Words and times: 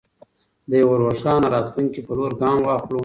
د 0.69 0.71
یوه 0.81 0.95
روښانه 1.03 1.47
راتلونکي 1.55 1.99
په 2.05 2.11
لور 2.17 2.31
ګام 2.41 2.57
واخلو. 2.63 2.99